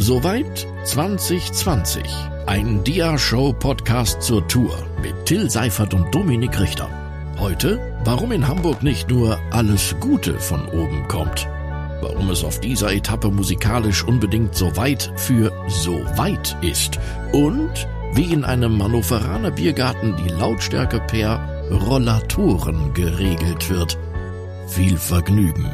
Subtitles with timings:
[0.00, 2.04] Soweit 2020.
[2.46, 6.88] Ein Dia-Show-Podcast zur Tour mit Till Seifert und Dominik Richter.
[7.36, 11.48] Heute, warum in Hamburg nicht nur alles Gute von oben kommt.
[12.00, 17.00] Warum es auf dieser Etappe musikalisch unbedingt so weit für so weit ist.
[17.32, 21.40] Und wie in einem Hannoveraner Biergarten die Lautstärke per
[21.72, 23.98] Rollatoren geregelt wird.
[24.68, 25.68] Viel Vergnügen.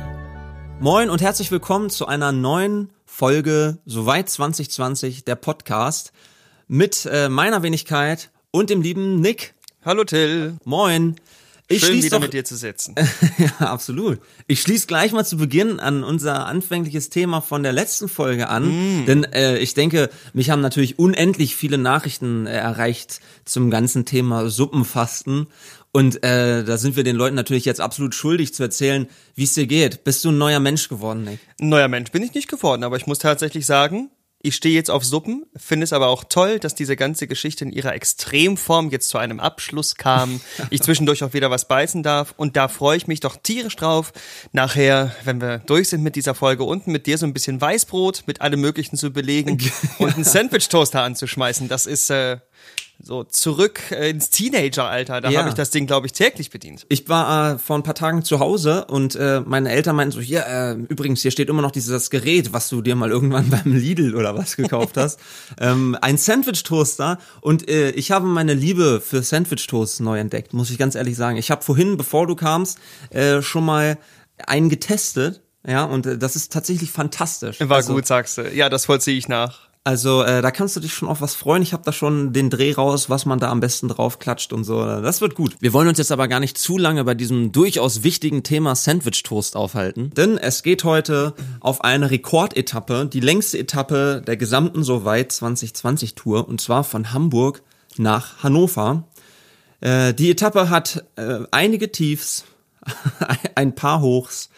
[0.80, 6.12] Moin und herzlich willkommen zu einer neuen Folge Soweit 2020, der Podcast
[6.66, 9.54] mit äh, meiner Wenigkeit und dem lieben Nick.
[9.84, 10.56] Hallo Till.
[10.64, 11.14] Moin.
[11.68, 12.96] Ich Schön wieder doch, mit dir zu sitzen.
[13.38, 14.18] ja, absolut.
[14.48, 19.02] Ich schließe gleich mal zu Beginn an unser anfängliches Thema von der letzten Folge an,
[19.02, 19.06] mm.
[19.06, 24.50] denn äh, ich denke, mich haben natürlich unendlich viele Nachrichten äh, erreicht zum ganzen Thema
[24.50, 25.46] Suppenfasten
[25.94, 29.54] und äh, da sind wir den Leuten natürlich jetzt absolut schuldig zu erzählen, wie es
[29.54, 30.02] dir geht.
[30.02, 31.38] Bist du ein neuer Mensch geworden, Nick?
[31.60, 34.10] Ein neuer Mensch bin ich nicht geworden, aber ich muss tatsächlich sagen,
[34.42, 37.70] ich stehe jetzt auf Suppen, finde es aber auch toll, dass diese ganze Geschichte in
[37.70, 40.40] ihrer Extremform jetzt zu einem Abschluss kam.
[40.70, 44.12] Ich zwischendurch auch wieder was beißen darf und da freue ich mich doch tierisch drauf,
[44.50, 48.24] nachher, wenn wir durch sind mit dieser Folge unten, mit dir so ein bisschen Weißbrot
[48.26, 49.58] mit allem Möglichen zu belegen
[49.98, 51.68] und einen Sandwich-Toaster anzuschmeißen.
[51.68, 52.38] Das ist äh,
[53.04, 55.20] so zurück äh, ins Teenageralter.
[55.20, 55.40] Da ja.
[55.40, 56.86] habe ich das Ding, glaube ich, täglich bedient.
[56.88, 60.20] Ich war äh, vor ein paar Tagen zu Hause und äh, meine Eltern meinten so,
[60.20, 63.74] hier, äh, übrigens, hier steht immer noch dieses Gerät, was du dir mal irgendwann beim
[63.74, 65.20] Lidl oder was gekauft hast.
[65.60, 70.78] ähm, ein Sandwich-Toaster und äh, ich habe meine Liebe für Sandwich-Toast neu entdeckt, muss ich
[70.78, 71.36] ganz ehrlich sagen.
[71.36, 72.78] Ich habe vorhin, bevor du kamst,
[73.10, 73.98] äh, schon mal
[74.46, 75.42] einen getestet.
[75.66, 77.60] Ja, und äh, das ist tatsächlich fantastisch.
[77.60, 78.42] War also, gut, sagst du.
[78.54, 79.63] Ja, das vollziehe ich nach.
[79.86, 81.62] Also äh, da kannst du dich schon auf was freuen.
[81.62, 84.82] Ich habe da schon den Dreh raus, was man da am besten draufklatscht und so.
[84.82, 85.56] Das wird gut.
[85.60, 89.22] Wir wollen uns jetzt aber gar nicht zu lange bei diesem durchaus wichtigen Thema Sandwich
[89.24, 95.32] Toast aufhalten, denn es geht heute auf eine Rekordetappe, die längste Etappe der gesamten Soweit
[95.32, 97.60] 2020 Tour und zwar von Hamburg
[97.98, 99.04] nach Hannover.
[99.82, 102.46] Äh, die Etappe hat äh, einige Tiefs,
[103.54, 104.48] ein paar Hochs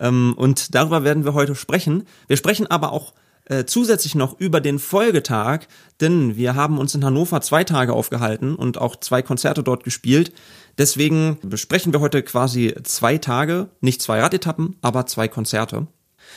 [0.00, 2.04] ähm, und darüber werden wir heute sprechen.
[2.26, 3.12] Wir sprechen aber auch
[3.46, 5.66] äh, zusätzlich noch über den Folgetag,
[6.00, 10.32] denn wir haben uns in Hannover zwei Tage aufgehalten und auch zwei Konzerte dort gespielt.
[10.78, 15.86] Deswegen besprechen wir heute quasi zwei Tage, nicht zwei Radetappen, aber zwei Konzerte.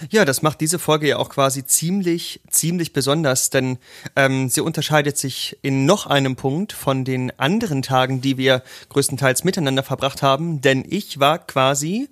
[0.09, 3.77] Ja, das macht diese Folge ja auch quasi ziemlich, ziemlich besonders, denn
[4.15, 9.43] ähm, sie unterscheidet sich in noch einem Punkt von den anderen Tagen, die wir größtenteils
[9.43, 12.09] miteinander verbracht haben, denn ich war quasi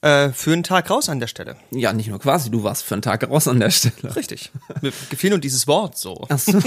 [0.00, 1.56] äh, für einen Tag raus an der Stelle.
[1.70, 4.14] Ja, nicht nur quasi, du warst für einen Tag raus an der Stelle.
[4.14, 4.52] Richtig.
[4.80, 6.24] Mir gefiel nur dieses Wort so.
[6.28, 6.58] Ach so.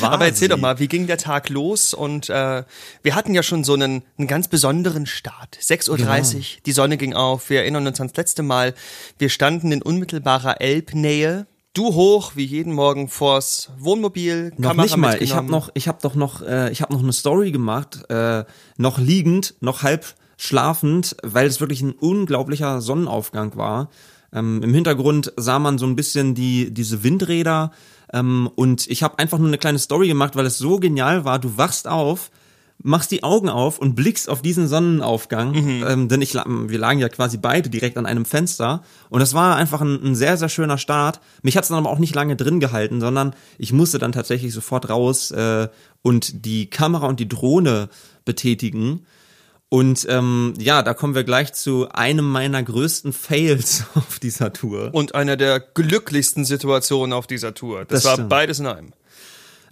[0.02, 1.94] Aber erzähl doch mal, wie ging der Tag los?
[1.94, 2.62] Und äh,
[3.02, 5.58] wir hatten ja schon so einen, einen ganz besonderen Start.
[5.60, 6.46] 6.30 Uhr, ja.
[6.66, 8.74] die Sonne ging auf, wir erinnern uns ans letzte Mal.
[9.18, 11.46] Wir standen in unmittelbarer Elbnähe.
[11.74, 14.52] Du hoch wie jeden Morgen vors Wohnmobil.
[14.56, 15.22] Noch Kamera nicht mal.
[15.22, 18.44] Ich habe noch, ich habe doch noch, äh, ich habe noch eine Story gemacht, äh,
[18.76, 23.90] noch liegend, noch halb schlafend, weil es wirklich ein unglaublicher Sonnenaufgang war.
[24.32, 27.72] Ähm, Im Hintergrund sah man so ein bisschen die diese Windräder
[28.12, 31.40] ähm, und ich habe einfach nur eine kleine Story gemacht, weil es so genial war.
[31.40, 32.30] Du wachst auf,
[32.80, 35.84] machst die Augen auf und blickst auf diesen Sonnenaufgang, mhm.
[35.86, 39.56] ähm, denn ich wir lagen ja quasi beide direkt an einem Fenster und das war
[39.56, 41.20] einfach ein, ein sehr sehr schöner Start.
[41.42, 44.88] Mich hat's dann aber auch nicht lange drin gehalten, sondern ich musste dann tatsächlich sofort
[44.88, 45.68] raus äh,
[46.02, 47.88] und die Kamera und die Drohne
[48.24, 49.04] betätigen.
[49.70, 54.90] Und ähm, ja, da kommen wir gleich zu einem meiner größten Fails auf dieser Tour.
[54.92, 57.84] Und einer der glücklichsten Situationen auf dieser Tour.
[57.84, 58.28] Das, das war stimmt.
[58.30, 58.92] beides in einem.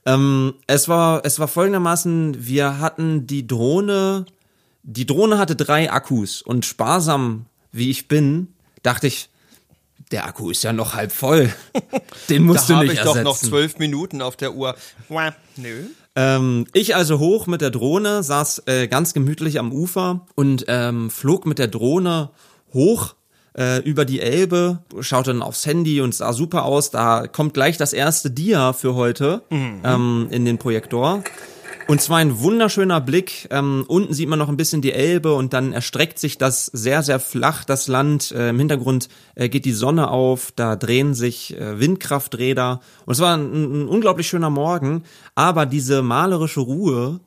[0.04, 4.26] Ähm, es war es war folgendermaßen: Wir hatten die Drohne.
[4.82, 9.28] Die Drohne hatte drei Akkus und sparsam wie ich bin, dachte ich,
[10.10, 11.52] der Akku ist ja noch halb voll.
[12.28, 13.24] Den musst da du nicht ich ersetzen.
[13.24, 14.76] doch noch zwölf Minuten auf der Uhr.
[15.56, 15.86] Nö.
[16.16, 21.10] Ähm, ich also hoch mit der Drohne, saß äh, ganz gemütlich am Ufer und ähm,
[21.10, 22.30] flog mit der Drohne
[22.72, 23.14] hoch
[23.56, 26.90] äh, über die Elbe, schaute dann aufs Handy und sah super aus.
[26.90, 29.82] Da kommt gleich das erste Dia für heute mhm.
[29.84, 31.22] ähm, in den Projektor.
[31.88, 33.46] Und zwar ein wunderschöner Blick.
[33.50, 37.04] Ähm, unten sieht man noch ein bisschen die Elbe und dann erstreckt sich das sehr,
[37.04, 38.32] sehr flach, das Land.
[38.32, 42.80] Äh, Im Hintergrund äh, geht die Sonne auf, da drehen sich äh, Windkrafträder.
[43.04, 45.04] Und es war ein, ein unglaublich schöner Morgen,
[45.36, 47.20] aber diese malerische Ruhe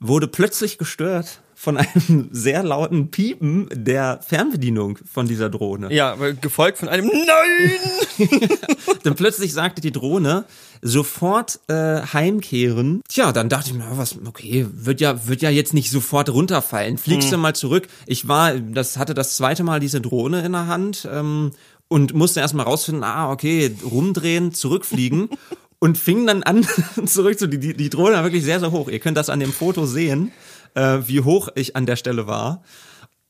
[0.00, 5.92] wurde plötzlich gestört von einem sehr lauten Piepen der Fernbedienung von dieser Drohne.
[5.92, 8.28] Ja, gefolgt von einem Nein!
[9.02, 10.44] dann plötzlich sagte die Drohne,
[10.82, 13.00] sofort äh, heimkehren.
[13.08, 16.98] Tja, dann dachte ich mir, was, okay, wird ja, wird ja jetzt nicht sofort runterfallen.
[16.98, 17.32] Fliegst hm.
[17.32, 17.88] du mal zurück.
[18.06, 21.52] Ich war, das hatte das zweite Mal diese Drohne in der Hand ähm,
[21.88, 25.30] und musste erstmal rausfinden, ah, okay, rumdrehen, zurückfliegen
[25.78, 26.66] und fing dann an,
[27.06, 28.88] zurück zu, die, die, die Drohne war wirklich sehr, sehr hoch.
[28.88, 30.32] Ihr könnt das an dem Foto sehen,
[30.76, 32.62] äh, wie hoch ich an der Stelle war.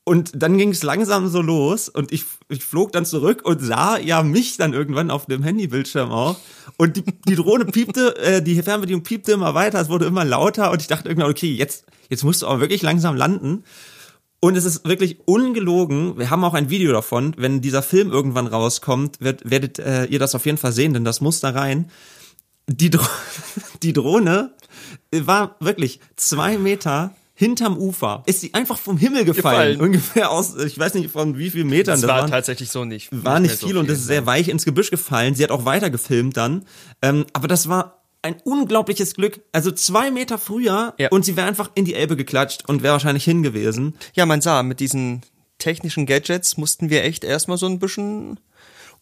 [0.08, 3.98] Und dann ging es langsam so los und ich, ich flog dann zurück und sah
[3.98, 6.36] ja mich dann irgendwann auf dem Handybildschirm auch.
[6.76, 10.70] Und die, die Drohne piepte, äh, die Fernbedienung piepte immer weiter, es wurde immer lauter
[10.70, 13.64] und ich dachte irgendwann, okay, jetzt, jetzt musst du aber wirklich langsam landen.
[14.38, 16.18] Und es ist wirklich ungelogen.
[16.18, 17.34] Wir haben auch ein Video davon.
[17.36, 21.04] Wenn dieser Film irgendwann rauskommt, werdet, werdet äh, ihr das auf jeden Fall sehen, denn
[21.04, 21.90] das muss da rein.
[22.68, 23.04] Die, Dro
[23.82, 24.54] die Drohne
[25.10, 28.22] war wirklich zwei Meter hinterm Ufer.
[28.26, 29.74] Ist sie einfach vom Himmel gefallen.
[29.74, 29.80] gefallen.
[29.80, 31.94] Ungefähr aus, ich weiß nicht von wie vielen Metern.
[31.94, 33.08] Das, das war waren, tatsächlich so nicht.
[33.12, 35.34] War nicht, nicht viel, so viel und das ist sehr weich ins Gebüsch gefallen.
[35.34, 36.64] Sie hat auch weiter gefilmt dann.
[37.02, 39.40] Ähm, aber das war ein unglaubliches Glück.
[39.52, 41.08] Also zwei Meter früher ja.
[41.10, 43.94] und sie wäre einfach in die Elbe geklatscht und wäre wahrscheinlich hingewesen.
[44.14, 45.20] Ja, man sah, mit diesen
[45.58, 48.40] technischen Gadgets mussten wir echt erstmal so ein bisschen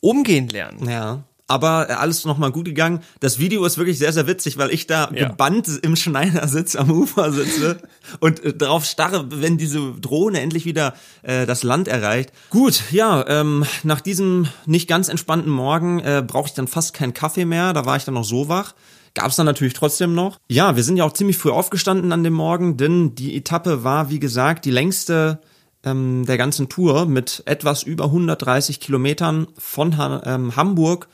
[0.01, 0.89] umgehen lernen.
[0.89, 3.01] Ja aber äh, alles nochmal gut gegangen.
[3.21, 5.29] Das Video ist wirklich sehr, sehr witzig, weil ich da ja.
[5.29, 7.79] gebannt im Schneidersitz am Ufer sitze
[8.21, 12.33] und äh, darauf starre, wenn diese Drohne endlich wieder äh, das Land erreicht.
[12.51, 17.15] Gut, ja, ähm, nach diesem nicht ganz entspannten Morgen äh, brauche ich dann fast keinen
[17.15, 17.73] Kaffee mehr.
[17.73, 18.75] Da war ich dann noch so wach.
[19.15, 20.39] Gab's dann natürlich trotzdem noch.
[20.49, 24.11] Ja, wir sind ja auch ziemlich früh aufgestanden an dem Morgen, denn die Etappe war,
[24.11, 25.41] wie gesagt, die längste
[25.85, 31.09] ähm, der ganzen Tour mit etwas über 130 Kilometern von ha ähm, Hamburg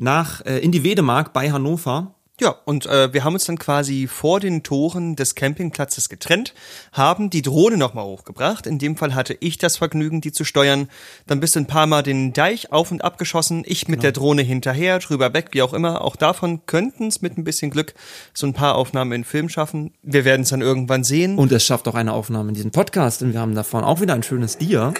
[0.00, 2.14] nach äh, in die Wedemark bei Hannover.
[2.40, 6.54] Ja, und äh, wir haben uns dann quasi vor den Toren des Campingplatzes getrennt,
[6.90, 8.66] haben die Drohne nochmal hochgebracht.
[8.66, 10.88] In dem Fall hatte ich das Vergnügen, die zu steuern.
[11.26, 14.02] Dann bist du ein paar Mal den Deich auf und ab geschossen, ich mit genau.
[14.02, 16.00] der Drohne hinterher, drüber weg, wie auch immer.
[16.00, 17.92] Auch davon könnten es mit ein bisschen Glück
[18.32, 19.92] so ein paar Aufnahmen in Film schaffen.
[20.02, 21.36] Wir werden es dann irgendwann sehen.
[21.36, 24.14] Und es schafft auch eine Aufnahme in diesem Podcast, denn wir haben davon auch wieder
[24.14, 24.94] ein schönes Dia.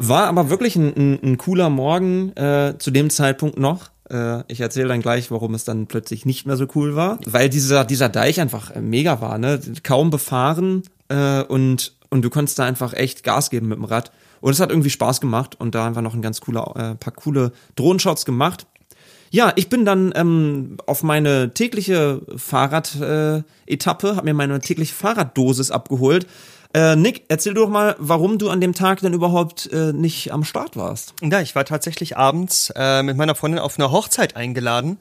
[0.00, 3.91] War aber wirklich ein, ein, ein cooler Morgen äh, zu dem Zeitpunkt noch.
[4.12, 7.48] Äh, ich erzähle dann gleich, warum es dann plötzlich nicht mehr so cool war, weil
[7.48, 9.60] dieser, dieser Deich einfach äh, mega war, ne?
[9.82, 14.12] Kaum befahren äh, und, und du konntest da einfach echt Gas geben mit dem Rad.
[14.40, 17.14] Und es hat irgendwie Spaß gemacht und da einfach noch ein ganz cooler, äh, paar
[17.14, 18.66] coole Drohnenshots gemacht.
[19.30, 25.70] Ja, ich bin dann ähm, auf meine tägliche Fahrrad-Etappe, äh, habe mir meine tägliche Fahrraddosis
[25.70, 26.26] abgeholt
[26.74, 30.44] äh, Nick, erzähl doch mal, warum du an dem Tag denn überhaupt äh, nicht am
[30.44, 31.14] Start warst.
[31.22, 34.98] Ja, ich war tatsächlich abends äh, mit meiner Freundin auf eine Hochzeit eingeladen.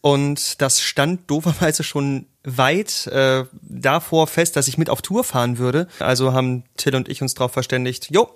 [0.00, 5.56] Und das stand dooferweise schon weit äh, davor fest, dass ich mit auf Tour fahren
[5.58, 5.88] würde.
[5.98, 8.28] Also haben Till und ich uns darauf verständigt, jo,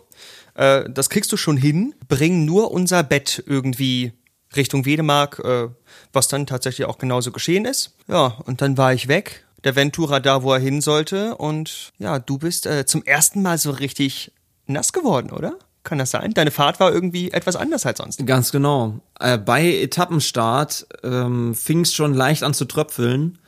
[0.55, 4.15] äh, das kriegst du schon hin, bring nur unser Bett irgendwie
[4.57, 5.69] Richtung Wedemark, äh,
[6.13, 7.95] was dann tatsächlich auch genauso geschehen ist.
[8.09, 11.37] Ja, und dann war ich weg der Ventura da, wo er hin sollte.
[11.37, 14.33] Und ja, du bist äh, zum ersten Mal so richtig
[14.67, 15.55] nass geworden, oder?
[15.85, 16.35] Kann das sein?
[16.35, 18.25] Deine Fahrt war irgendwie etwas anders als sonst.
[18.27, 19.01] Ganz genau.
[19.21, 23.39] Äh, bei Etappenstart ähm, fing es schon leicht an zu tröpfeln.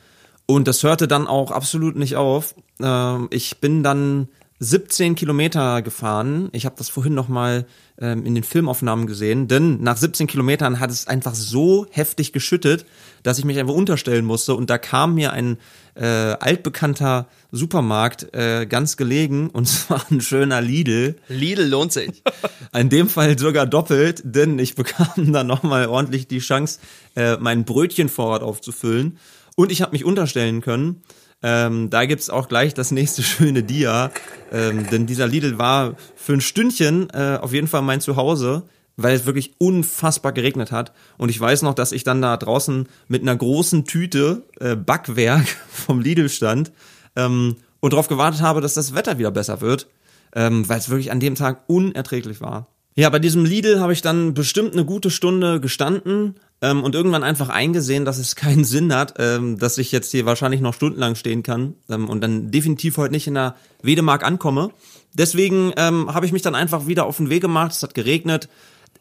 [0.47, 2.55] Und das hörte dann auch absolut nicht auf.
[2.81, 4.27] Ähm, ich bin dann
[4.63, 6.49] 17 Kilometer gefahren.
[6.51, 7.65] Ich habe das vorhin noch mal
[7.99, 12.85] ähm, in den Filmaufnahmen gesehen, denn nach 17 Kilometern hat es einfach so heftig geschüttet,
[13.23, 15.57] dass ich mich einfach unterstellen musste und da kam mir ein
[15.95, 21.15] äh, altbekannter Supermarkt äh, ganz gelegen und zwar ein schöner Lidl.
[21.27, 22.21] Lidl lohnt sich.
[22.77, 26.77] In dem Fall sogar doppelt, denn ich bekam dann noch mal ordentlich die Chance,
[27.15, 29.17] äh, mein Brötchenvorrat aufzufüllen
[29.55, 31.01] und ich habe mich unterstellen können.
[31.43, 34.11] Ähm, da gibt's auch gleich das nächste schöne Dia,
[34.51, 38.63] ähm, denn dieser Lidl war für ein Stündchen äh, auf jeden Fall mein Zuhause,
[38.97, 40.91] weil es wirklich unfassbar geregnet hat.
[41.17, 45.47] Und ich weiß noch, dass ich dann da draußen mit einer großen Tüte äh, Backwerk
[45.69, 46.71] vom Lidl stand
[47.15, 49.87] ähm, und darauf gewartet habe, dass das Wetter wieder besser wird,
[50.35, 52.67] ähm, weil es wirklich an dem Tag unerträglich war.
[52.95, 57.23] Ja, bei diesem Lidl habe ich dann bestimmt eine gute Stunde gestanden ähm, und irgendwann
[57.23, 61.15] einfach eingesehen, dass es keinen Sinn hat, ähm, dass ich jetzt hier wahrscheinlich noch stundenlang
[61.15, 64.71] stehen kann ähm, und dann definitiv heute nicht in der Wedemark ankomme.
[65.13, 67.71] Deswegen ähm, habe ich mich dann einfach wieder auf den Weg gemacht.
[67.71, 68.49] Es hat geregnet.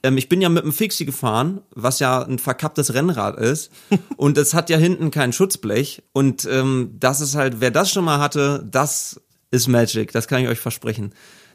[0.04, 3.72] Ähm, ich bin ja mit dem Fixie gefahren, was ja ein verkapptes Rennrad ist.
[4.16, 6.02] und es hat ja hinten kein Schutzblech.
[6.12, 9.20] Und ähm, das ist halt, wer das schon mal hatte, das
[9.50, 10.12] ist Magic.
[10.12, 11.12] Das kann ich euch versprechen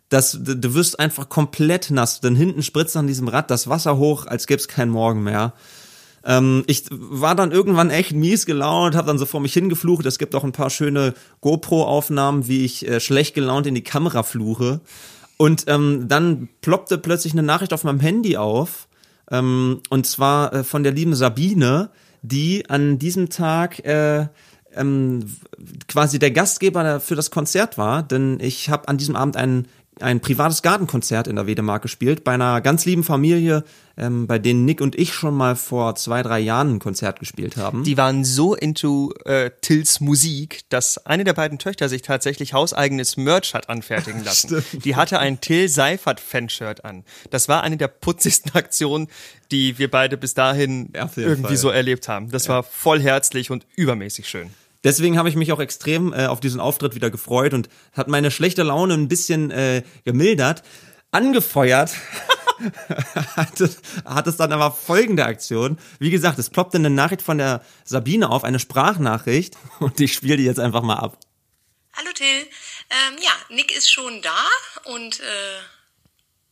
[0.09, 4.27] das, du wirst einfach komplett nass, denn hinten spritzt an diesem Rad das Wasser hoch,
[4.27, 5.53] als gäbe es keinen Morgen mehr.
[6.23, 10.05] Ähm, ich war dann irgendwann echt mies gelaunt, habe dann so vor mich hingeflucht.
[10.05, 14.23] Es gibt auch ein paar schöne GoPro-Aufnahmen, wie ich äh, schlecht gelaunt in die Kamera
[14.23, 14.81] fluche.
[15.37, 18.87] Und ähm, dann ploppte plötzlich eine Nachricht auf meinem Handy auf,
[19.31, 21.89] ähm, und zwar äh, von der lieben Sabine,
[22.21, 24.27] die an diesem Tag äh,
[24.75, 25.25] ähm,
[25.87, 29.67] quasi der Gastgeber für das Konzert war, denn ich habe an diesem Abend einen
[30.01, 33.63] ein privates Gartenkonzert in der Wedemark gespielt, bei einer ganz lieben Familie,
[33.97, 37.55] ähm, bei denen Nick und ich schon mal vor zwei, drei Jahren ein Konzert gespielt
[37.55, 37.83] haben.
[37.83, 43.15] Die waren so into äh, Tills Musik, dass eine der beiden Töchter sich tatsächlich hauseigenes
[43.15, 44.63] Merch hat anfertigen lassen.
[44.73, 47.05] die hatte ein Till Seifert Fanshirt an.
[47.29, 49.07] Das war eine der putzigsten Aktionen,
[49.51, 51.57] die wir beide bis dahin irgendwie Fall.
[51.57, 52.29] so erlebt haben.
[52.31, 52.55] Das ja.
[52.55, 54.49] war voll herzlich und übermäßig schön.
[54.85, 58.29] Deswegen habe ich mich auch extrem äh, auf diesen Auftritt wieder gefreut und hat meine
[58.29, 60.61] schlechte Laune ein bisschen äh, gemildert.
[61.09, 61.91] Angefeuert
[63.35, 65.79] hat, es, hat es dann aber folgende Aktion.
[65.97, 70.37] Wie gesagt, es ploppte eine Nachricht von der Sabine auf, eine Sprachnachricht und ich spiele
[70.37, 71.17] die jetzt einfach mal ab.
[71.93, 75.23] Hallo Till, ähm, ja, Nick ist schon da und äh,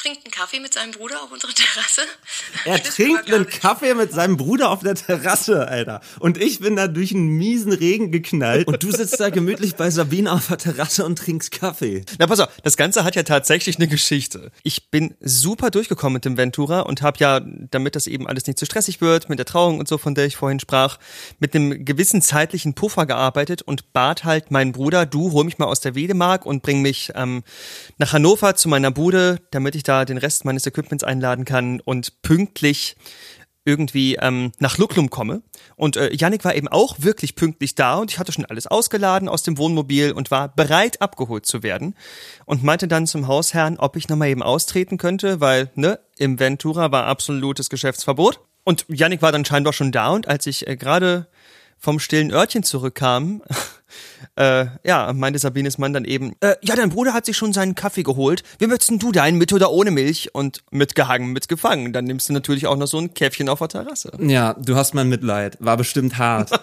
[0.03, 2.01] trinkt einen Kaffee mit seinem Bruder auf unserer Terrasse.
[2.65, 6.01] Er trinkt einen Kaffee mit seinem Bruder auf der Terrasse, Alter.
[6.19, 8.67] Und ich bin da durch einen miesen Regen geknallt.
[8.67, 12.03] Und du sitzt da gemütlich bei Sabine auf der Terrasse und trinkst Kaffee.
[12.19, 14.51] Na pass auf, das Ganze hat ja tatsächlich eine Geschichte.
[14.63, 18.60] Ich bin super durchgekommen mit dem Ventura und habe ja, damit das eben alles nicht
[18.60, 21.00] zu stressig wird, mit der Trauung und so, von der ich vorhin sprach,
[21.39, 25.65] mit einem gewissen zeitlichen Puffer gearbeitet und bat halt meinen Bruder, du hol mich mal
[25.65, 27.43] aus der Wedemark und bring mich ähm,
[27.98, 31.80] nach Hannover zu meiner Bude, damit ich da da den Rest meines Equipments einladen kann
[31.80, 32.96] und pünktlich
[33.66, 35.42] irgendwie ähm, nach Lucklum komme.
[35.76, 39.30] Und äh, Yannick war eben auch wirklich pünktlich da und ich hatte schon alles ausgeladen
[39.30, 41.96] aus dem Wohnmobil und war bereit abgeholt zu werden
[42.46, 46.92] und meinte dann zum Hausherrn, ob ich nochmal eben austreten könnte, weil, ne, im Ventura
[46.92, 48.42] war absolutes Geschäftsverbot.
[48.66, 51.28] Und Yannick war dann scheinbar schon da und als ich äh, gerade
[51.78, 53.44] vom stillen Örtchen zurückkam,
[54.36, 57.76] äh, ja, meinte Sabines Mann dann eben, äh, ja, dein Bruder hat sich schon seinen
[57.76, 58.44] Kaffee geholt.
[58.60, 60.34] Wie möchtest du deinen, mit oder ohne Milch?
[60.34, 61.94] Und mitgehangen, mitgefangen.
[61.94, 64.12] Dann nimmst du natürlich auch noch so ein Käffchen auf der Terrasse.
[64.20, 65.58] Ja, du hast mein Mitleid.
[65.60, 66.52] War bestimmt hart.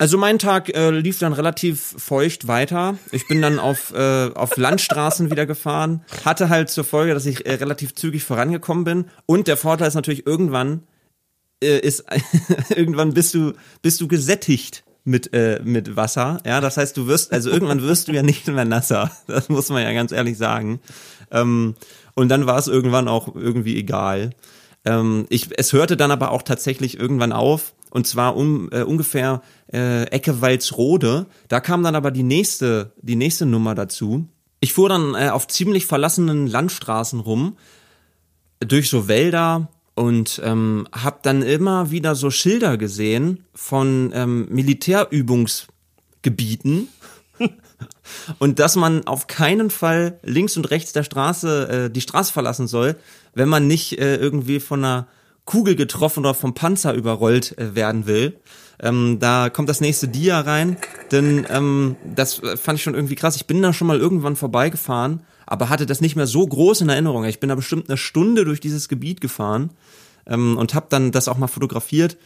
[0.00, 2.96] Also mein Tag äh, lief dann relativ feucht weiter.
[3.10, 6.04] Ich bin dann auf, äh, auf Landstraßen wieder gefahren.
[6.24, 9.06] Hatte halt zur Folge, dass ich äh, relativ zügig vorangekommen bin.
[9.26, 10.84] Und der Vorteil ist natürlich irgendwann
[11.62, 12.04] äh, ist
[12.70, 16.40] irgendwann bist du bist du gesättigt mit äh, mit Wasser.
[16.44, 19.10] Ja, das heißt, du wirst also irgendwann wirst du ja nicht mehr nasser.
[19.26, 20.80] Das muss man ja ganz ehrlich sagen.
[21.30, 21.74] Ähm,
[22.14, 24.30] und dann war es irgendwann auch irgendwie egal.
[24.84, 27.74] Ähm, ich, es hörte dann aber auch tatsächlich irgendwann auf.
[27.90, 29.40] Und zwar um äh, ungefähr
[29.72, 31.26] äh, Ecke Walsrode.
[31.48, 34.28] Da kam dann aber die nächste, die nächste Nummer dazu.
[34.60, 37.56] Ich fuhr dann äh, auf ziemlich verlassenen Landstraßen rum,
[38.60, 46.86] durch so Wälder, und ähm, habe dann immer wieder so Schilder gesehen von ähm, Militärübungsgebieten
[48.38, 52.68] und dass man auf keinen Fall links und rechts der Straße äh, die Straße verlassen
[52.68, 52.94] soll,
[53.34, 55.08] wenn man nicht äh, irgendwie von einer
[55.44, 58.38] Kugel getroffen oder vom Panzer überrollt äh, werden will.
[58.80, 60.76] Ähm, da kommt das nächste Dia rein,
[61.10, 63.34] denn ähm, das äh, fand ich schon irgendwie krass.
[63.34, 66.88] Ich bin da schon mal irgendwann vorbeigefahren, aber hatte das nicht mehr so groß in
[66.88, 67.24] Erinnerung.
[67.24, 69.70] Ich bin da bestimmt eine Stunde durch dieses Gebiet gefahren
[70.26, 72.16] ähm, und habe dann das auch mal fotografiert.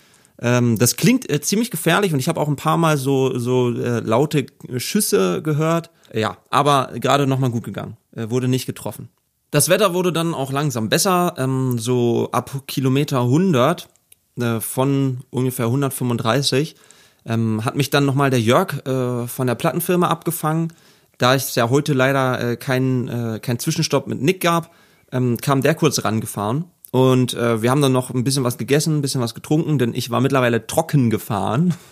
[0.41, 3.71] Ähm, das klingt äh, ziemlich gefährlich und ich habe auch ein paar Mal so so
[3.71, 5.91] äh, laute Schüsse gehört.
[6.12, 7.97] Ja, aber gerade noch mal gut gegangen.
[8.14, 9.09] Äh, wurde nicht getroffen.
[9.50, 13.88] Das Wetter wurde dann auch langsam besser, ähm, so ab Kilometer 100
[14.41, 16.75] äh, von ungefähr 135
[17.25, 20.73] ähm, hat mich dann nochmal der Jörg äh, von der Plattenfirma abgefangen.
[21.23, 24.75] Da es ja heute leider äh, keinen äh, kein Zwischenstopp mit Nick gab,
[25.12, 28.99] ähm, kam der kurz rangefahren und äh, wir haben dann noch ein bisschen was gegessen,
[28.99, 31.75] ein bisschen was getrunken, denn ich war mittlerweile trocken gefahren.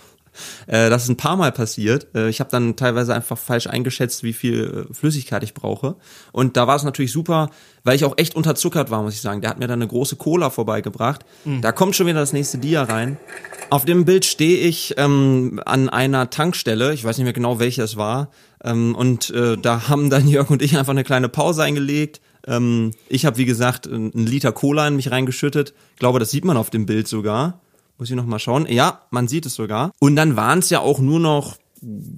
[0.69, 2.07] Äh, das ist ein paar Mal passiert.
[2.15, 5.97] Äh, ich habe dann teilweise einfach falsch eingeschätzt, wie viel äh, Flüssigkeit ich brauche.
[6.31, 7.51] Und da war es natürlich super,
[7.83, 9.41] weil ich auch echt unterzuckert war, muss ich sagen.
[9.41, 11.25] Der hat mir dann eine große Cola vorbeigebracht.
[11.45, 11.63] Mhm.
[11.63, 13.19] Da kommt schon wieder das nächste Dia rein.
[13.71, 16.95] Auf dem Bild stehe ich ähm, an einer Tankstelle.
[16.95, 18.31] Ich weiß nicht mehr genau, welche es war.
[18.63, 22.93] Ähm, und äh, da haben dann Jörg und ich einfach eine kleine Pause eingelegt ähm,
[23.09, 25.75] ich habe, wie gesagt, einen Liter Cola in mich reingeschüttet.
[25.95, 27.61] Ich glaube, das sieht man auf dem Bild sogar.
[27.99, 28.67] Muss ich noch mal schauen.
[28.69, 29.93] Ja, man sieht es sogar.
[29.99, 31.59] Und dann waren es ja auch nur noch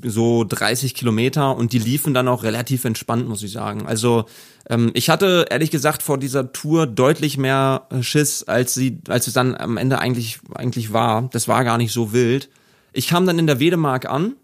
[0.05, 3.87] so 30 Kilometer und die liefen dann auch relativ entspannt, muss ich sagen.
[3.87, 4.25] Also
[4.69, 9.35] ähm, ich hatte ehrlich gesagt vor dieser Tour deutlich mehr Schiss, als sie, als es
[9.35, 11.29] dann am Ende eigentlich eigentlich war.
[11.33, 12.49] Das war gar nicht so wild.
[12.93, 14.35] Ich kam dann in der Wedemark an,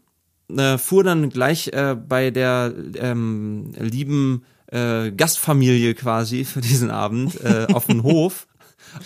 [0.56, 7.40] äh, fuhr dann gleich äh, bei der ähm, lieben äh, Gastfamilie quasi für diesen Abend
[7.42, 8.46] äh, auf den Hof.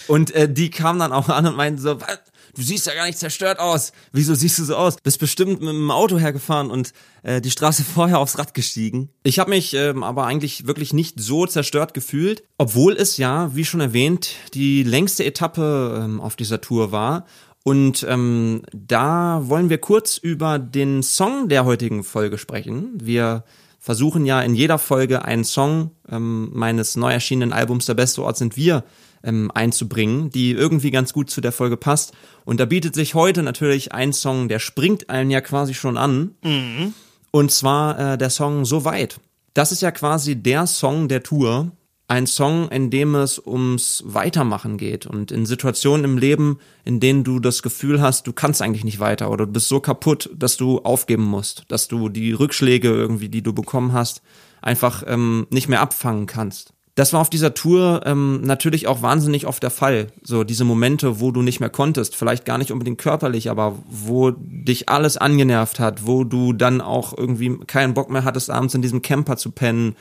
[0.06, 2.20] Und äh, die kamen dann auch an und meinten so, was?
[2.54, 3.92] du siehst ja gar nicht zerstört aus.
[4.12, 4.96] Wieso siehst du so aus?
[5.02, 9.10] Bist bestimmt mit dem Auto hergefahren und äh, die Straße vorher aufs Rad gestiegen.
[9.22, 13.64] Ich habe mich ähm, aber eigentlich wirklich nicht so zerstört gefühlt, obwohl es ja, wie
[13.64, 17.26] schon erwähnt, die längste Etappe ähm, auf dieser Tour war.
[17.64, 22.98] Und ähm, da wollen wir kurz über den Song der heutigen Folge sprechen.
[23.00, 23.44] Wir
[23.78, 28.36] versuchen ja in jeder Folge einen Song ähm, meines neu erschienenen Albums Der beste Ort
[28.36, 28.84] sind wir
[29.24, 32.12] ähm, einzubringen, die irgendwie ganz gut zu der Folge passt.
[32.44, 36.34] Und da bietet sich heute natürlich ein Song, der springt einen ja quasi schon an.
[36.44, 36.94] Mhm.
[37.30, 39.20] Und zwar äh, der Song So weit.
[39.54, 41.72] Das ist ja quasi der Song der Tour.
[42.08, 47.24] Ein Song, in dem es ums Weitermachen geht und in Situationen im Leben, in denen
[47.24, 50.56] du das Gefühl hast, du kannst eigentlich nicht weiter oder du bist so kaputt, dass
[50.56, 54.20] du aufgeben musst, dass du die Rückschläge irgendwie, die du bekommen hast,
[54.60, 59.46] einfach ähm, nicht mehr abfangen kannst das war auf dieser Tour ähm, natürlich auch wahnsinnig
[59.46, 60.08] oft der Fall.
[60.22, 64.30] So diese Momente, wo du nicht mehr konntest, vielleicht gar nicht unbedingt körperlich, aber wo
[64.30, 68.82] dich alles angenervt hat, wo du dann auch irgendwie keinen Bock mehr hattest, abends in
[68.82, 69.96] diesem Camper zu pennen,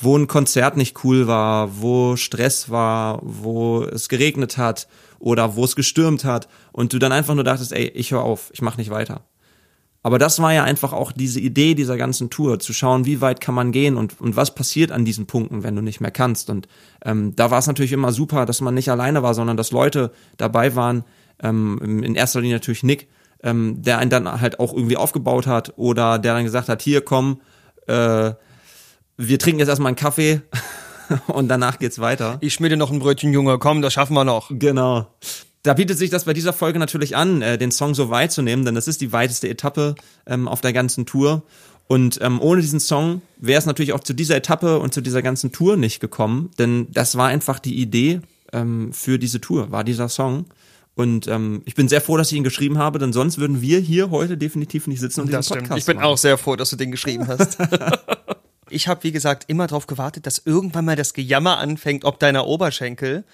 [0.00, 4.88] wo ein Konzert nicht cool war, wo Stress war, wo es geregnet hat
[5.18, 8.50] oder wo es gestürmt hat und du dann einfach nur dachtest, ey, ich höre auf,
[8.52, 9.22] ich mach nicht weiter.
[10.02, 13.40] Aber das war ja einfach auch diese Idee dieser ganzen Tour, zu schauen, wie weit
[13.40, 16.48] kann man gehen und, und was passiert an diesen Punkten, wenn du nicht mehr kannst.
[16.48, 16.68] Und
[17.04, 20.12] ähm, da war es natürlich immer super, dass man nicht alleine war, sondern dass Leute
[20.36, 21.02] dabei waren,
[21.42, 23.08] ähm, in erster Linie natürlich Nick,
[23.42, 27.00] ähm, der einen dann halt auch irgendwie aufgebaut hat oder der dann gesagt hat, hier
[27.00, 27.40] komm,
[27.88, 28.32] äh,
[29.16, 30.42] wir trinken jetzt erstmal einen Kaffee
[31.26, 32.38] und danach geht's weiter.
[32.40, 34.50] Ich schmiede noch ein Brötchen, Junge, komm, das schaffen wir noch.
[34.50, 35.06] Genau.
[35.62, 38.42] Da bietet sich das bei dieser Folge natürlich an, äh, den Song so weit zu
[38.42, 39.96] nehmen, denn das ist die weiteste Etappe
[40.26, 41.42] ähm, auf der ganzen Tour.
[41.88, 45.22] Und ähm, ohne diesen Song wäre es natürlich auch zu dieser Etappe und zu dieser
[45.22, 48.20] ganzen Tour nicht gekommen, denn das war einfach die Idee
[48.52, 50.46] ähm, für diese Tour, war dieser Song.
[50.94, 53.78] Und ähm, ich bin sehr froh, dass ich ihn geschrieben habe, denn sonst würden wir
[53.78, 56.06] hier heute definitiv nicht sitzen und das diesen Podcast Ich bin machen.
[56.06, 57.58] auch sehr froh, dass du den geschrieben hast.
[58.68, 62.46] ich habe, wie gesagt, immer darauf gewartet, dass irgendwann mal das Gejammer anfängt, ob deiner
[62.46, 63.24] Oberschenkel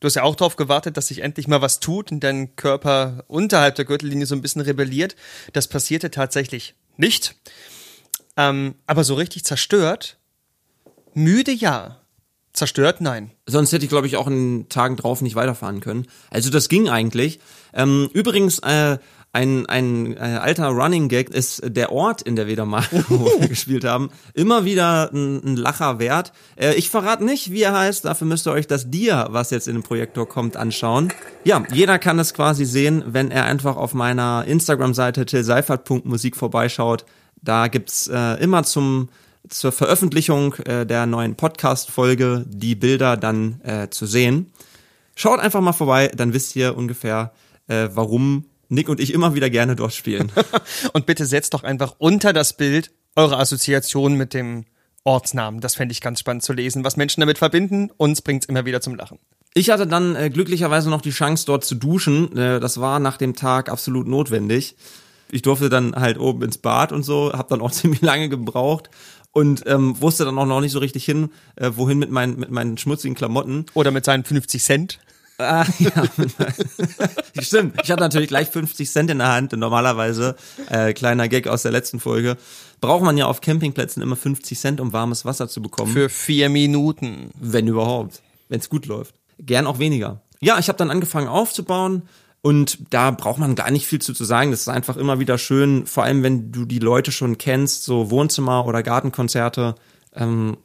[0.00, 3.24] Du hast ja auch darauf gewartet, dass sich endlich mal was tut und dein Körper
[3.28, 5.14] unterhalb der Gürtellinie so ein bisschen rebelliert.
[5.52, 7.36] Das passierte tatsächlich nicht.
[8.36, 10.18] Ähm, aber so richtig zerstört,
[11.12, 11.98] müde ja.
[12.54, 13.30] Zerstört, nein.
[13.46, 16.08] Sonst hätte ich, glaube ich, auch in Tagen drauf nicht weiterfahren können.
[16.30, 17.38] Also das ging eigentlich.
[17.74, 18.98] Ähm, übrigens, äh,
[19.32, 23.84] ein, ein, ein alter Running Gag ist der Ort in der Wedamar, wo wir gespielt
[23.84, 26.32] haben, immer wieder ein, ein Lacher wert.
[26.56, 29.68] Äh, ich verrate nicht, wie er heißt, dafür müsst ihr euch das Dia, was jetzt
[29.68, 31.12] in den Projektor kommt, anschauen.
[31.44, 37.04] Ja, jeder kann es quasi sehen, wenn er einfach auf meiner Instagram-Seite tillseifert.musik vorbeischaut.
[37.40, 39.08] Da gibt's äh, immer zum
[39.48, 44.52] zur Veröffentlichung äh, der neuen Podcast-Folge die Bilder dann äh, zu sehen.
[45.14, 47.32] Schaut einfach mal vorbei, dann wisst ihr ungefähr,
[47.66, 50.32] äh, warum Nick und ich immer wieder gerne dort spielen.
[50.92, 54.64] und bitte setzt doch einfach unter das Bild eure Assoziation mit dem
[55.04, 55.60] Ortsnamen.
[55.60, 57.90] Das fände ich ganz spannend zu lesen, was Menschen damit verbinden.
[57.96, 59.18] Uns bringt's immer wieder zum Lachen.
[59.54, 62.36] Ich hatte dann äh, glücklicherweise noch die Chance, dort zu duschen.
[62.36, 64.76] Äh, das war nach dem Tag absolut notwendig.
[65.32, 68.90] Ich durfte dann halt oben ins Bad und so, habe dann auch ziemlich lange gebraucht
[69.32, 72.50] und ähm, wusste dann auch noch nicht so richtig hin, äh, wohin mit meinen, mit
[72.50, 73.66] meinen schmutzigen Klamotten.
[73.74, 74.98] Oder mit seinen 50 Cent.
[75.40, 75.90] Ah, ja.
[77.42, 77.80] Stimmt.
[77.82, 79.52] Ich hatte natürlich gleich 50 Cent in der Hand.
[79.52, 80.36] Denn normalerweise,
[80.68, 82.36] äh, kleiner Gag aus der letzten Folge,
[82.80, 85.92] braucht man ja auf Campingplätzen immer 50 Cent, um warmes Wasser zu bekommen.
[85.92, 87.30] Für vier Minuten.
[87.40, 88.20] Wenn überhaupt.
[88.48, 89.14] Wenn es gut läuft.
[89.38, 90.20] Gern auch weniger.
[90.40, 92.02] Ja, ich habe dann angefangen aufzubauen.
[92.42, 94.50] Und da braucht man gar nicht viel zu, zu sagen.
[94.50, 98.10] Das ist einfach immer wieder schön, vor allem wenn du die Leute schon kennst, so
[98.10, 99.74] Wohnzimmer- oder Gartenkonzerte.
[100.14, 100.56] Ähm,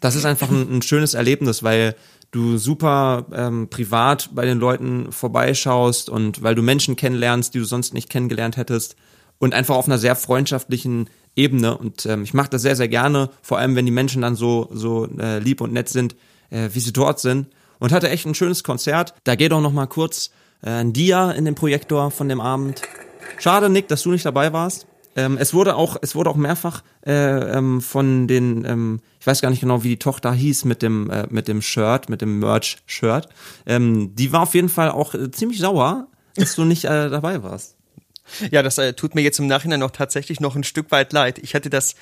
[0.00, 1.94] das ist einfach ein, ein schönes Erlebnis, weil
[2.34, 7.64] du super ähm, privat bei den Leuten vorbeischaust und weil du Menschen kennenlernst, die du
[7.64, 8.96] sonst nicht kennengelernt hättest
[9.38, 13.30] und einfach auf einer sehr freundschaftlichen Ebene und ähm, ich mache das sehr sehr gerne,
[13.42, 16.16] vor allem wenn die Menschen dann so so äh, lieb und nett sind,
[16.50, 19.14] äh, wie sie dort sind und hatte echt ein schönes Konzert.
[19.24, 20.30] Da geht auch noch mal kurz
[20.62, 22.82] äh, ein Dia in den Projektor von dem Abend.
[23.38, 24.86] Schade Nick, dass du nicht dabei warst.
[25.16, 29.40] Ähm, es wurde auch, es wurde auch mehrfach äh, ähm, von den, ähm, ich weiß
[29.40, 32.40] gar nicht genau, wie die Tochter hieß mit dem äh, mit dem Shirt, mit dem
[32.40, 33.26] Merch-Shirt.
[33.64, 37.42] Ähm, die war auf jeden Fall auch äh, ziemlich sauer, dass du nicht äh, dabei
[37.42, 37.78] warst.
[38.50, 41.38] Ja, das äh, tut mir jetzt im Nachhinein noch tatsächlich noch ein Stück weit leid.
[41.38, 41.94] Ich hätte das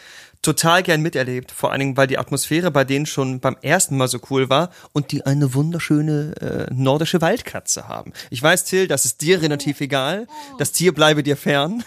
[0.42, 4.08] total gern miterlebt, vor allen Dingen, weil die Atmosphäre bei denen schon beim ersten Mal
[4.08, 8.12] so cool war und die eine wunderschöne äh, nordische Waldkatze haben.
[8.30, 10.26] Ich weiß, Till, das ist dir relativ egal.
[10.58, 11.84] Das Tier bleibe dir fern.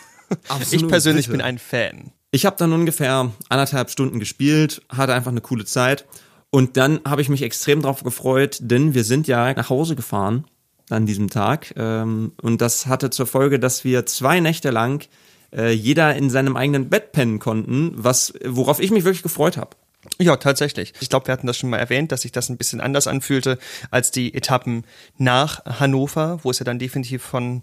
[0.48, 1.40] Absolut, ich persönlich bitte.
[1.40, 2.14] bin ein Fan.
[2.36, 6.04] Ich habe dann ungefähr anderthalb Stunden gespielt, hatte einfach eine coole Zeit.
[6.50, 10.44] Und dann habe ich mich extrem drauf gefreut, denn wir sind ja nach Hause gefahren
[10.90, 11.74] an diesem Tag.
[11.78, 15.08] Ähm, und das hatte zur Folge, dass wir zwei Nächte lang
[15.56, 19.78] äh, jeder in seinem eigenen Bett pennen konnten, was, worauf ich mich wirklich gefreut habe.
[20.20, 20.92] Ja, tatsächlich.
[21.00, 23.60] Ich glaube, wir hatten das schon mal erwähnt, dass sich das ein bisschen anders anfühlte
[23.92, 24.84] als die Etappen
[25.18, 27.62] nach Hannover, wo es ja dann definitiv von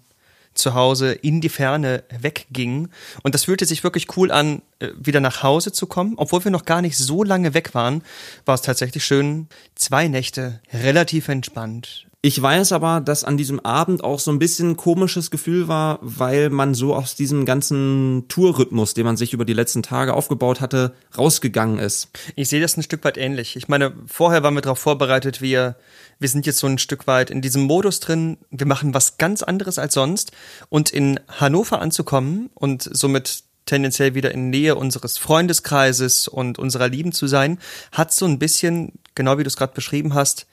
[0.55, 2.89] zu Hause in die Ferne wegging.
[3.23, 6.15] Und das fühlte sich wirklich cool an, äh, wieder nach Hause zu kommen.
[6.17, 8.03] Obwohl wir noch gar nicht so lange weg waren,
[8.45, 9.49] war es tatsächlich schön.
[9.75, 12.07] Zwei Nächte, relativ entspannt.
[12.25, 16.51] Ich weiß aber, dass an diesem Abend auch so ein bisschen komisches Gefühl war, weil
[16.51, 20.95] man so aus diesem ganzen Tourrhythmus, den man sich über die letzten Tage aufgebaut hatte,
[21.19, 22.11] rausgegangen ist.
[22.37, 23.57] Ich sehe das ein Stück weit ähnlich.
[23.57, 25.75] Ich meine, vorher waren wir darauf vorbereitet, wir,
[26.23, 29.43] wir sind jetzt so ein Stück weit in diesem Modus drin, wir machen was ganz
[29.43, 30.33] anderes als sonst.
[30.69, 37.13] Und in Hannover anzukommen und somit tendenziell wieder in Nähe unseres Freundeskreises und unserer Lieben
[37.13, 37.59] zu sein,
[37.93, 40.47] hat so ein bisschen, genau wie du es gerade beschrieben hast,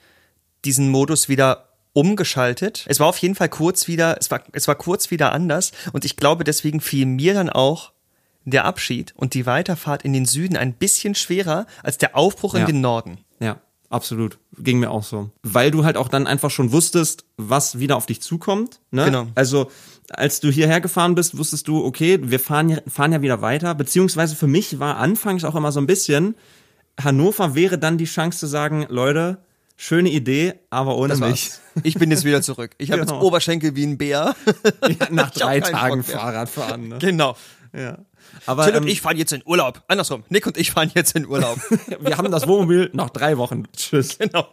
[0.64, 2.84] diesen Modus wieder umgeschaltet.
[2.88, 6.04] Es war auf jeden Fall kurz wieder, es war, es war kurz wieder anders und
[6.04, 7.92] ich glaube, deswegen fiel mir dann auch
[8.44, 12.60] der Abschied und die Weiterfahrt in den Süden ein bisschen schwerer als der Aufbruch Ja.
[12.60, 13.18] in den Norden.
[13.40, 14.38] Ja, absolut.
[14.58, 15.30] Ging mir auch so.
[15.42, 18.80] Weil du halt auch dann einfach schon wusstest, was wieder auf dich zukommt.
[18.90, 19.04] Ne?
[19.04, 19.26] Genau.
[19.34, 19.70] Also,
[20.08, 23.74] als du hierher gefahren bist, wusstest du, okay, wir fahren ja, fahren ja wieder weiter.
[23.74, 26.34] Beziehungsweise für mich war anfangs auch immer so ein bisschen,
[27.00, 29.38] Hannover wäre dann die Chance zu sagen, Leute,
[29.76, 31.28] schöne Idee, aber ohne Das mich.
[31.50, 31.60] war's.
[31.84, 32.72] Ich bin jetzt wieder zurück.
[32.78, 33.14] Ich habe Genau.
[33.14, 34.34] jetzt Oberschenkel wie ein Bär.
[34.88, 36.02] Ja, nach drei Tagen.
[36.02, 36.88] Fahrradfahren.
[36.88, 36.98] Ne?
[36.98, 37.36] Genau.
[37.72, 37.98] Ja.
[38.46, 39.82] Aber Till ähm, und ich fahren jetzt in Urlaub.
[39.88, 40.24] Andersrum.
[40.28, 41.58] Nick und ich fahren jetzt in Urlaub.
[42.00, 43.64] wir haben das Wohnmobil noch drei Wochen.
[43.76, 44.18] Tschüss.
[44.18, 44.46] genau.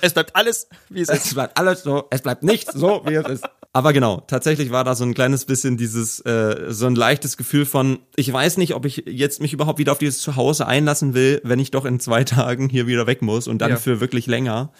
[0.00, 1.26] Es bleibt alles, wie es ist.
[1.26, 3.44] Es bleibt alles so, es bleibt nicht so, wie es ist.
[3.72, 7.64] Aber genau, tatsächlich war da so ein kleines bisschen dieses, äh, so ein leichtes Gefühl
[7.66, 11.40] von, ich weiß nicht, ob ich jetzt mich überhaupt wieder auf dieses Zuhause einlassen will,
[11.44, 13.76] wenn ich doch in zwei Tagen hier wieder weg muss und dann Ja.
[13.76, 14.72] für wirklich länger.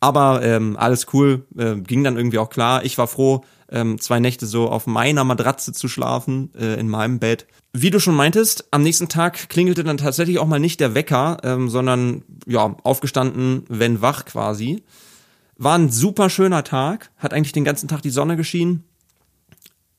[0.00, 2.84] Aber ähm, alles cool, äh, ging dann irgendwie auch klar.
[2.84, 7.18] Ich war froh, ähm, zwei Nächte so auf meiner Matratze zu schlafen, äh, in meinem
[7.18, 7.46] Bett.
[7.72, 11.38] Wie du schon meintest, am nächsten Tag klingelte dann tatsächlich auch mal nicht der Wecker,
[11.42, 14.82] ähm, sondern ja, aufgestanden, wenn wach quasi.
[15.56, 18.84] War ein super schöner Tag, hat eigentlich den ganzen Tag die Sonne geschienen.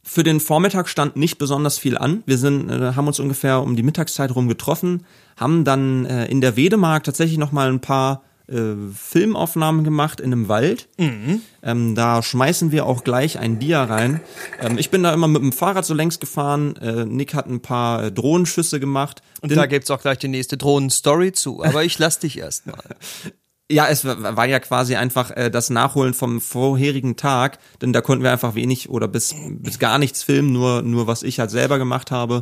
[0.01, 2.23] Für den Vormittag stand nicht besonders viel an.
[2.25, 5.05] Wir sind, äh, haben uns ungefähr um die Mittagszeit rum getroffen,
[5.37, 10.33] haben dann äh, in der Wedemark tatsächlich noch mal ein paar äh, Filmaufnahmen gemacht in
[10.33, 10.87] einem Wald.
[10.97, 14.21] Ähm, da schmeißen wir auch gleich ein Dia rein.
[14.61, 16.75] Ähm, ich bin da immer mit dem Fahrrad so längs gefahren.
[16.77, 19.21] Äh, Nick hat ein paar äh, Drohnenschüsse gemacht.
[19.41, 21.63] Und Den- da gibt's auch gleich die nächste Drohnen-Story zu.
[21.63, 22.75] Aber ich lass dich erst mal.
[23.71, 28.01] Ja, es war war ja quasi einfach äh, das Nachholen vom vorherigen Tag, denn da
[28.01, 31.51] konnten wir einfach wenig oder bis, bis gar nichts filmen, nur, nur was ich halt
[31.51, 32.41] selber gemacht habe.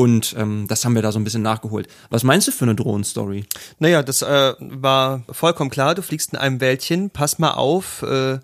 [0.00, 1.86] Und ähm, das haben wir da so ein bisschen nachgeholt.
[2.08, 3.44] Was meinst du für eine Drohnenstory?
[3.80, 5.94] Naja, das äh, war vollkommen klar.
[5.94, 7.10] Du fliegst in einem Wäldchen.
[7.10, 8.38] Pass mal auf, äh,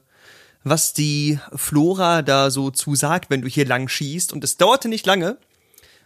[0.64, 4.35] was die Flora da so zusagt, wenn du hier lang schießt.
[4.35, 5.38] Und es dauerte nicht lange.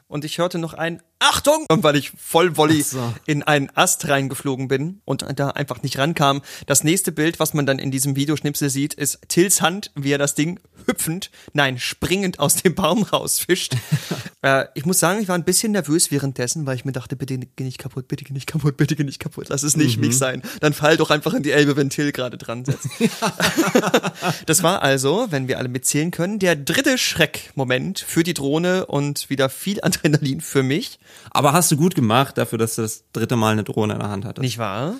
[0.07, 3.15] Und ich hörte noch ein Achtung, weil ich voll Volley so.
[3.27, 6.43] in einen Ast reingeflogen bin und da einfach nicht rankam.
[6.67, 10.19] Das nächste Bild, was man dann in diesem Videoschnipsel sieht, ist Tills Hand, wie er
[10.19, 13.75] das Ding hüpfend, nein, springend aus dem Baum rausfischt.
[14.43, 17.39] äh, ich muss sagen, ich war ein bisschen nervös währenddessen, weil ich mir dachte, bitte
[17.39, 20.07] geh nicht kaputt, bitte geh nicht kaputt, bitte geh nicht kaputt, lass es nicht Mhm.
[20.07, 20.43] mich sein.
[20.61, 22.89] Dann fall doch einfach in die Elbe, wenn Till gerade dran sitzt.
[24.47, 29.31] Das war also, wenn wir alle mitzählen können, der dritte Schreckmoment für die Drohne und
[29.31, 30.99] wieder viel Adrenalin für mich.
[31.31, 34.09] Aber hast du gut gemacht dafür, dass du das dritte Mal eine Drohne in der
[34.09, 34.43] Hand hattest.
[34.43, 34.95] Nicht wahr?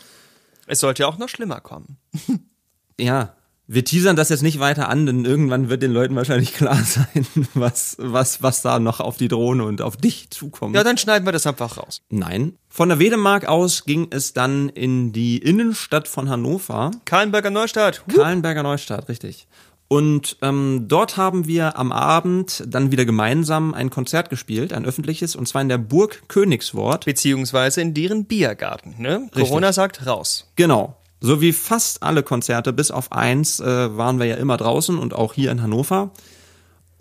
[0.67, 1.97] Es sollte ja auch noch schlimmer kommen.
[2.99, 3.35] Ja.
[3.67, 7.25] Wir teasern das jetzt nicht weiter an, denn irgendwann wird den Leuten wahrscheinlich klar sein,
[7.55, 10.75] was, was, was da noch auf die Drohne und auf dich zukommt.
[10.75, 12.03] Ja, dann schneiden wir das einfach raus.
[12.11, 12.59] Nein.
[12.69, 16.91] Von der Wedemark aus ging es dann in die Innenstadt von Hannover.
[17.05, 18.03] Kahlenberger Neustadt.
[18.13, 19.47] Kahlenberger Neustadt, richtig.
[19.93, 25.35] Und ähm, dort haben wir am Abend dann wieder gemeinsam ein Konzert gespielt, ein öffentliches,
[25.35, 27.07] und zwar in der Burg Königswort.
[27.07, 28.95] Beziehungsweise in deren Biergarten.
[28.99, 29.29] Ne?
[29.35, 30.47] Corona sagt raus.
[30.55, 30.97] Genau.
[31.21, 35.13] So wie fast alle Konzerte, bis auf eins, äh, waren wir ja immer draußen und
[35.13, 36.13] auch hier in Hannover.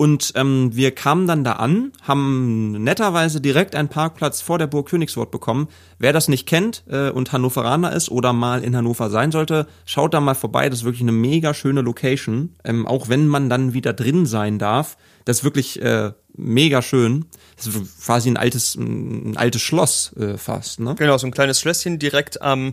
[0.00, 4.88] Und ähm, wir kamen dann da an, haben netterweise direkt einen Parkplatz vor der Burg
[4.88, 5.68] Königswort bekommen.
[5.98, 10.14] Wer das nicht kennt äh, und Hannoveraner ist oder mal in Hannover sein sollte, schaut
[10.14, 10.70] da mal vorbei.
[10.70, 12.54] Das ist wirklich eine mega schöne Location.
[12.64, 14.96] Ähm, auch wenn man dann wieder drin sein darf.
[15.26, 17.26] Das ist wirklich äh, mega schön.
[17.58, 20.80] Das ist quasi ein altes, ein altes Schloss äh, fast.
[20.80, 20.94] Ne?
[20.94, 22.72] Genau, so ein kleines Schlösschen direkt am.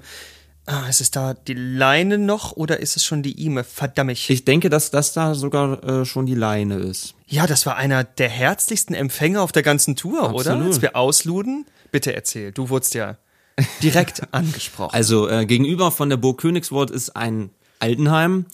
[0.70, 3.64] Ah, ist es da die Leine noch oder ist es schon die Ime?
[3.64, 4.12] Verdammt.
[4.12, 7.16] Ich denke, dass das da sogar äh, schon die Leine ist.
[7.26, 10.52] Ja, das war einer der herzlichsten Empfänger auf der ganzen Tour, oder?
[10.52, 10.68] Absolut.
[10.68, 11.66] Als wir ausluden.
[11.92, 13.16] Bitte erzähl, du wurdest ja
[13.82, 14.94] direkt angesprochen.
[14.94, 17.50] Also äh, gegenüber von der Burg Königswort ist ein
[17.80, 18.46] Altenheim.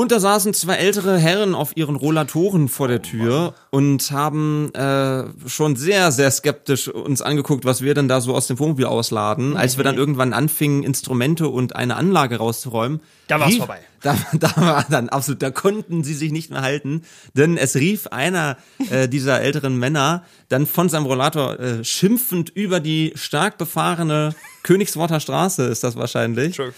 [0.00, 5.24] Und da saßen zwei ältere Herren auf ihren Rollatoren vor der Tür und haben äh,
[5.46, 9.58] schon sehr, sehr skeptisch uns angeguckt, was wir denn da so aus dem Wohnmobil ausladen.
[9.58, 13.00] Als wir dann irgendwann anfingen, Instrumente und eine Anlage rauszuräumen.
[13.28, 13.80] Da war's rief- vorbei.
[14.00, 17.02] Da, da war dann absolut, da konnten sie sich nicht mehr halten,
[17.34, 18.56] denn es rief einer
[18.88, 25.20] äh, dieser älteren Männer dann von seinem Rollator äh, schimpfend über die stark befahrene Königsworter
[25.20, 26.72] Straße, ist das wahrscheinlich True.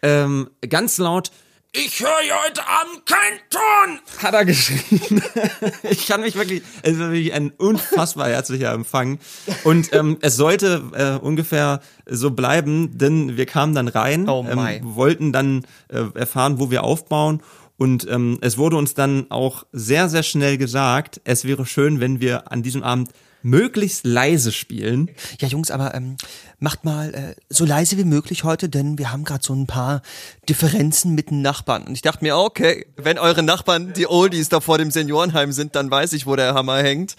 [0.00, 1.30] ähm, ganz laut,
[1.72, 5.22] ich höre hier heute Abend keinen Ton, hat er geschrien.
[5.90, 9.18] ich kann mich wirklich, es war wirklich ein unfassbar herzlicher Empfang.
[9.64, 14.78] Und ähm, es sollte äh, ungefähr so bleiben, denn wir kamen dann rein, Oh ähm,
[14.82, 17.42] wollten dann äh, erfahren, wo wir aufbauen.
[17.76, 22.20] Und ähm, es wurde uns dann auch sehr, sehr schnell gesagt, es wäre schön, wenn
[22.20, 23.10] wir an diesem Abend
[23.46, 25.10] möglichst leise spielen.
[25.40, 26.16] Ja, Jungs, aber ähm,
[26.58, 30.02] macht mal äh, so leise wie möglich heute, denn wir haben gerade so ein paar
[30.48, 31.84] Differenzen mit den Nachbarn.
[31.84, 35.76] Und ich dachte mir, okay, wenn eure Nachbarn die Oldies da vor dem Seniorenheim sind,
[35.76, 37.14] dann weiß ich, wo der Hammer hängt.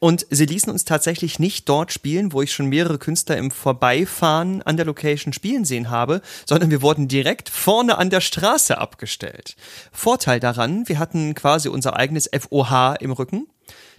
[0.00, 4.62] Und sie ließen uns tatsächlich nicht dort spielen, wo ich schon mehrere Künstler im Vorbeifahren
[4.62, 9.56] an der Location spielen sehen habe, sondern wir wurden direkt vorne an der Straße abgestellt.
[9.92, 13.46] Vorteil daran, wir hatten quasi unser eigenes FOH im Rücken.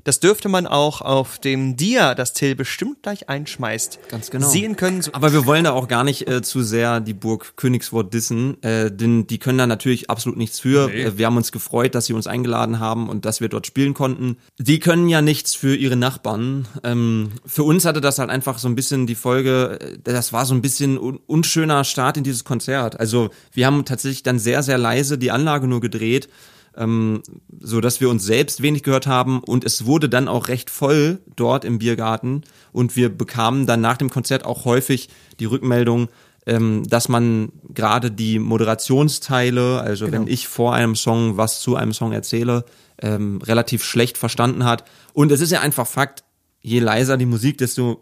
[0.04, 4.48] Das dürfte man auch auf dem Dia, das Till bestimmt gleich einschmeißt, Ganz genau.
[4.48, 5.04] sehen können.
[5.12, 8.90] Aber wir wollen da auch gar nicht äh, zu sehr die Burg Königswort dissen, äh,
[8.92, 10.94] denn die können da natürlich absolut nichts für.
[10.94, 13.94] Äh, wir haben uns gefreut, dass sie uns eingeladen haben und dass wir dort spielen
[13.94, 14.38] konnten.
[14.58, 16.68] Die können ja nichts für ihre Nachbarn.
[16.84, 20.46] Ähm, für uns hatte das halt einfach so ein bisschen die Folge, äh, das war
[20.46, 23.00] so ein bisschen un unschöner Start in dieses Konzert.
[23.00, 26.30] Also wir haben tatsächlich dann sehr, sehr leise die Anlage nur gedreht
[26.78, 27.22] ähm,
[27.60, 31.20] so dass wir uns selbst wenig gehört haben und es wurde dann auch recht voll
[31.36, 35.10] dort im Biergarten und wir bekamen dann nach dem Konzert auch häufig
[35.40, 36.10] die Rückmeldung,
[36.46, 41.94] ähm, dass man gerade die Moderationsteile, also wenn ich vor einem Song was zu einem
[41.94, 42.64] Song erzähle,
[43.02, 44.86] ähm, relativ schlecht verstanden hat.
[45.14, 46.24] Und es ist ja einfach Fakt,
[46.62, 48.00] je leiser die Musik, desto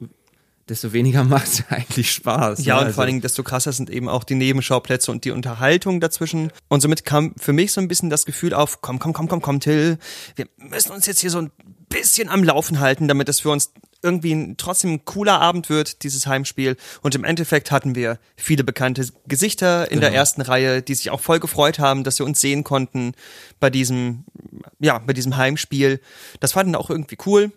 [0.70, 2.66] desto weniger macht es eigentlich Spaß.
[2.66, 2.80] Ja, ne?
[2.82, 6.00] und Also- vor allen Dingen, desto krasser sind eben auch die Nebenschauplätze und die Unterhaltung
[6.00, 6.52] dazwischen.
[6.68, 9.42] Und somit kam für mich so ein bisschen das Gefühl auf, komm, komm, komm, komm,
[9.42, 9.98] komm, Till,
[10.36, 11.52] wir müssen uns jetzt hier so ein
[11.90, 16.04] bisschen am Laufen halten, damit es für uns irgendwie ein, trotzdem ein cooler Abend wird,
[16.04, 16.78] dieses Heimspiel.
[17.02, 21.22] Und im Endeffekt hatten wir viele bekannte Gesichter in der ersten Reihe, die sich auch
[21.22, 23.14] voll gefreut haben, dass sie uns sehen konnten
[23.60, 24.26] bei diesem,
[24.80, 26.00] ja, bei diesem Heimspiel.
[26.40, 27.52] Das fanden auch irgendwie cool.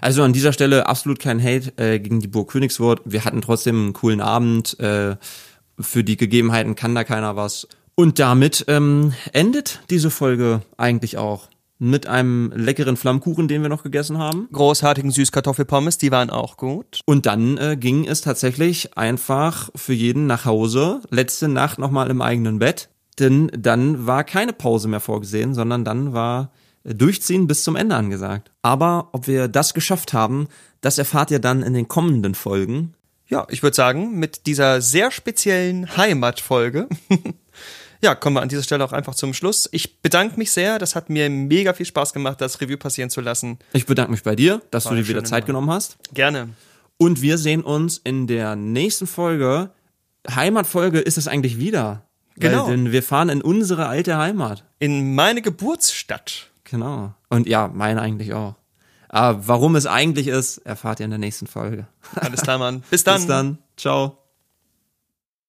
[0.00, 3.02] Also an dieser Stelle absolut kein Hate äh, gegen die Burg Königswort.
[3.04, 4.78] Wir hatten trotzdem einen coolen Abend.
[4.80, 5.16] Äh,
[5.78, 7.68] für die Gegebenheiten kann da keiner was.
[7.94, 13.82] Und damit ähm, endet diese Folge eigentlich auch mit einem leckeren Flammkuchen, den wir noch
[13.82, 14.48] gegessen haben.
[14.52, 17.00] Großartigen Süßkartoffelpommes, die waren auch gut.
[17.04, 21.00] Und dann äh, ging es tatsächlich einfach für jeden nach Hause.
[21.10, 22.88] Letzte Nacht nochmal im eigenen Bett.
[23.18, 26.52] Denn dann war keine Pause mehr vorgesehen, sondern dann war
[26.94, 28.50] Durchziehen bis zum Ende angesagt.
[28.62, 30.48] Aber ob wir das geschafft haben,
[30.80, 32.94] das erfahrt ihr dann in den kommenden Folgen.
[33.28, 36.88] Ja, ich würde sagen, mit dieser sehr speziellen Heimatfolge,
[38.00, 39.68] ja, kommen wir an dieser Stelle auch einfach zum Schluss.
[39.72, 43.20] Ich bedanke mich sehr, das hat mir mega viel Spaß gemacht, das Review passieren zu
[43.20, 43.58] lassen.
[43.72, 45.60] Ich bedanke mich bei dir, dass War du dir wieder Zeit Nummer.
[45.60, 45.98] genommen hast.
[46.14, 46.50] Gerne.
[46.98, 49.70] Und wir sehen uns in der nächsten Folge.
[50.30, 52.06] Heimatfolge ist es eigentlich wieder.
[52.36, 52.66] Genau.
[52.66, 54.64] Weil, denn wir fahren in unsere alte Heimat.
[54.78, 56.50] In meine Geburtsstadt.
[56.70, 57.14] Genau.
[57.28, 58.54] Und ja, meine eigentlich auch.
[59.08, 61.86] Aber warum es eigentlich ist, erfahrt ihr in der nächsten Folge.
[62.16, 62.82] Alles klar, Mann.
[62.90, 63.16] Bis dann.
[63.16, 63.58] Bis dann.
[63.76, 64.25] Ciao.